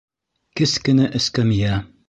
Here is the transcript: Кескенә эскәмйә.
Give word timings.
Кескенә 0.61 1.11
эскәмйә. 1.21 1.81